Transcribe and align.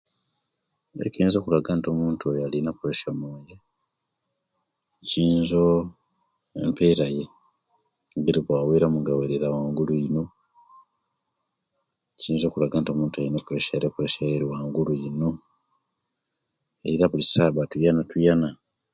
Ekiyinza 1.05 1.37
okulaga 1.39 1.69
nti 1.75 1.87
omuntu 1.93 2.21
oyo 2.29 2.41
alina 2.47 2.69
opuresya 2.71 3.09
mungi 3.19 3.55
kisinzo 5.05 5.65
kumpera 6.53 7.05
ye 7.15 7.25
engeri 8.15 8.39
ejawera 8.41 8.87
mu 8.93 8.99
awera 9.13 9.47
waigulu 9.53 9.93
ino, 10.05 10.23
kiyinza 12.19 12.45
okulaga 12.47 12.75
nti 12.79 12.89
omuntu 12.91 13.15
oyo 13.15 13.25
alina 13.27 13.39
opuresya 13.41 13.87
opuresya 13.89 14.23
ye 14.31 14.35
impanike 14.43 14.95
ino 15.09 15.29
era 16.91 17.05
buli 17.09 17.23
sawa 17.31 17.49
aba 17.49 17.61
atuyana 17.65 18.01
tuyana. 18.09 18.47